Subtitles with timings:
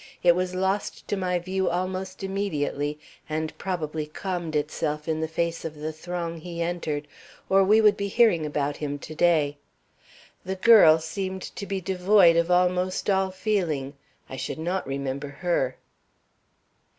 [0.23, 2.97] It was lost to my view almost immediately,
[3.29, 7.07] and probably calmed itself in the face of the throng he entered,
[7.49, 9.57] or we would be hearing about him to day.
[10.43, 13.93] The girl seemed to be devoid of almost all feeling.
[14.27, 15.77] I should not remember her."